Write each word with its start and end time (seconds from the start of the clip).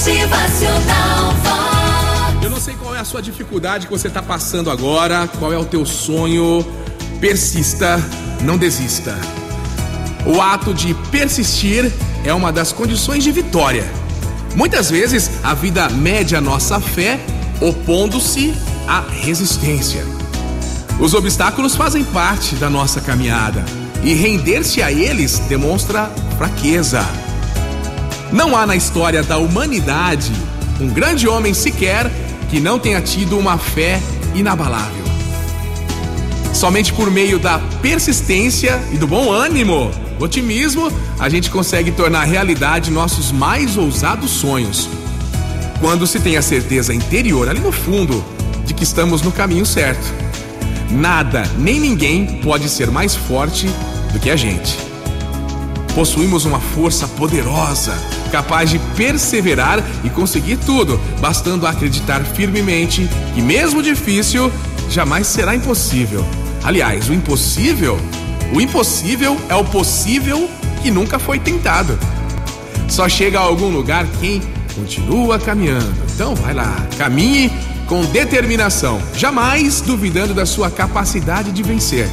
Motivacional 0.00 1.34
Vox. 1.42 2.42
Eu 2.42 2.48
não 2.48 2.58
sei 2.58 2.72
qual 2.72 2.94
é 2.94 3.00
a 3.00 3.04
sua 3.04 3.20
dificuldade 3.20 3.86
que 3.86 3.92
você 3.92 4.08
está 4.08 4.22
passando 4.22 4.70
agora, 4.70 5.28
qual 5.38 5.52
é 5.52 5.58
o 5.58 5.64
teu 5.66 5.84
sonho. 5.84 6.64
Persista, 7.20 8.02
não 8.40 8.56
desista. 8.56 9.14
O 10.24 10.40
ato 10.40 10.72
de 10.72 10.94
persistir 11.10 11.92
é 12.24 12.32
uma 12.32 12.50
das 12.50 12.72
condições 12.72 13.22
de 13.22 13.30
vitória. 13.30 13.84
Muitas 14.56 14.90
vezes 14.90 15.32
a 15.42 15.52
vida 15.52 15.90
mede 15.90 16.34
a 16.34 16.40
nossa 16.40 16.80
fé 16.80 17.20
opondo-se 17.60 18.54
à 18.88 19.02
resistência. 19.02 20.02
Os 20.98 21.12
obstáculos 21.12 21.76
fazem 21.76 22.04
parte 22.04 22.54
da 22.54 22.70
nossa 22.70 23.02
caminhada 23.02 23.62
e 24.02 24.14
render-se 24.14 24.82
a 24.82 24.90
eles 24.90 25.40
demonstra 25.40 26.10
fraqueza. 26.38 27.06
Não 28.32 28.56
há 28.56 28.64
na 28.64 28.76
história 28.76 29.22
da 29.22 29.38
humanidade 29.38 30.32
um 30.80 30.88
grande 30.88 31.28
homem 31.28 31.52
sequer 31.52 32.10
que 32.48 32.60
não 32.60 32.78
tenha 32.78 33.00
tido 33.00 33.38
uma 33.38 33.58
fé 33.58 34.00
inabalável. 34.34 35.04
Somente 36.54 36.92
por 36.92 37.10
meio 37.10 37.38
da 37.38 37.58
persistência 37.80 38.80
e 38.92 38.96
do 38.96 39.06
bom 39.06 39.32
ânimo, 39.32 39.90
otimismo, 40.18 40.92
a 41.18 41.28
gente 41.28 41.50
consegue 41.50 41.90
tornar 41.90 42.24
realidade 42.24 42.90
nossos 42.90 43.32
mais 43.32 43.76
ousados 43.76 44.30
sonhos. 44.30 44.88
Quando 45.80 46.06
se 46.06 46.20
tem 46.20 46.36
a 46.36 46.42
certeza 46.42 46.94
interior, 46.94 47.48
ali 47.48 47.60
no 47.60 47.72
fundo, 47.72 48.24
de 48.64 48.74
que 48.74 48.84
estamos 48.84 49.22
no 49.22 49.32
caminho 49.32 49.66
certo. 49.66 50.06
Nada 50.90 51.44
nem 51.58 51.80
ninguém 51.80 52.40
pode 52.42 52.68
ser 52.68 52.90
mais 52.90 53.14
forte 53.14 53.66
do 54.12 54.18
que 54.18 54.30
a 54.30 54.36
gente. 54.36 54.89
Possuímos 55.94 56.44
uma 56.44 56.60
força 56.60 57.08
poderosa, 57.08 57.92
capaz 58.30 58.70
de 58.70 58.78
perseverar 58.96 59.84
e 60.04 60.10
conseguir 60.10 60.56
tudo, 60.58 61.00
bastando 61.20 61.66
acreditar 61.66 62.24
firmemente 62.24 63.08
que, 63.34 63.42
mesmo 63.42 63.82
difícil, 63.82 64.52
jamais 64.88 65.26
será 65.26 65.54
impossível. 65.54 66.24
Aliás, 66.62 67.08
o 67.08 67.14
impossível, 67.14 67.98
o 68.54 68.60
impossível 68.60 69.36
é 69.48 69.54
o 69.54 69.64
possível 69.64 70.48
que 70.82 70.90
nunca 70.90 71.18
foi 71.18 71.38
tentado. 71.38 71.98
Só 72.88 73.08
chega 73.08 73.38
a 73.38 73.42
algum 73.42 73.70
lugar 73.70 74.06
quem 74.20 74.42
continua 74.74 75.38
caminhando. 75.38 75.94
Então 76.14 76.34
vai 76.34 76.54
lá, 76.54 76.86
caminhe 76.98 77.50
com 77.86 78.04
determinação, 78.04 79.00
jamais 79.16 79.80
duvidando 79.80 80.32
da 80.32 80.46
sua 80.46 80.70
capacidade 80.70 81.50
de 81.50 81.62
vencer. 81.62 82.08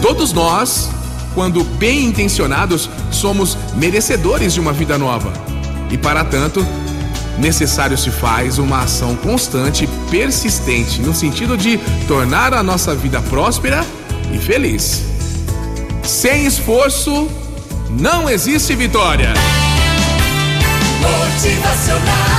Todos 0.00 0.32
nós, 0.32 0.90
quando 1.34 1.62
bem 1.64 2.04
intencionados, 2.04 2.88
somos 3.10 3.56
merecedores 3.74 4.52
de 4.52 4.60
uma 4.60 4.72
vida 4.72 4.98
nova. 4.98 5.32
E 5.90 5.98
para 5.98 6.24
tanto, 6.24 6.66
necessário 7.38 7.96
se 7.96 8.10
faz 8.10 8.58
uma 8.58 8.82
ação 8.82 9.16
constante 9.16 9.88
persistente 10.10 11.00
no 11.00 11.14
sentido 11.14 11.56
de 11.56 11.78
tornar 12.06 12.54
a 12.54 12.62
nossa 12.62 12.94
vida 12.94 13.20
próspera 13.22 13.84
e 14.32 14.38
feliz. 14.38 15.02
Sem 16.02 16.46
esforço, 16.46 17.28
não 17.90 18.28
existe 18.28 18.74
vitória. 18.74 19.32
Motivacional. 21.00 22.30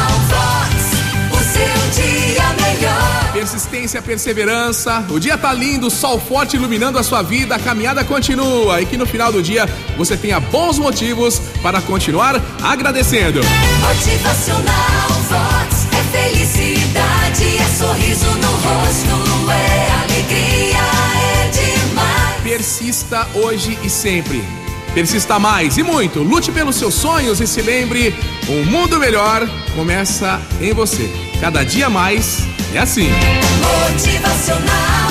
Persistência, 3.91 4.01
perseverança. 4.01 5.05
O 5.09 5.19
dia 5.19 5.37
tá 5.37 5.51
lindo, 5.53 5.89
sol 5.89 6.19
forte 6.19 6.55
iluminando 6.55 6.97
a 6.97 7.03
sua 7.03 7.21
vida, 7.21 7.55
a 7.55 7.59
caminhada 7.59 8.03
continua 8.05 8.81
e 8.81 8.85
que 8.85 8.95
no 8.95 9.05
final 9.05 9.31
do 9.31 9.43
dia 9.43 9.67
você 9.97 10.15
tenha 10.15 10.39
bons 10.39 10.79
motivos 10.79 11.39
para 11.61 11.81
continuar 11.81 12.41
agradecendo. 12.63 13.41
Motivacional 13.81 15.09
Vox. 15.27 15.87
É 15.91 16.29
felicidade, 16.29 17.57
é 17.57 17.65
sorriso 17.77 18.27
no 18.27 18.51
rosto, 18.51 19.51
é 19.51 19.91
alegria, 20.03 20.77
é 21.35 21.49
demais. 21.49 22.41
Persista 22.43 23.27
hoje 23.33 23.77
e 23.83 23.89
sempre. 23.89 24.41
Persista 24.93 25.37
mais 25.39 25.77
e 25.77 25.83
muito. 25.83 26.21
Lute 26.21 26.51
pelos 26.51 26.75
seus 26.75 26.93
sonhos 26.93 27.41
e 27.41 27.47
se 27.47 27.61
lembre: 27.61 28.15
um 28.47 28.65
mundo 28.65 28.99
melhor 28.99 29.47
começa 29.75 30.39
em 30.61 30.73
você. 30.73 31.09
Cada 31.41 31.63
dia 31.63 31.89
mais 31.89 32.50
é 32.75 32.79
assim. 32.79 33.09
Motivacional. 33.89 35.10